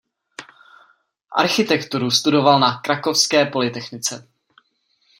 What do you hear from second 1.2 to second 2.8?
Architekturu studoval na